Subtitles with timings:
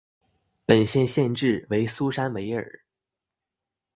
[0.65, 2.81] 本县县治为苏珊维尔。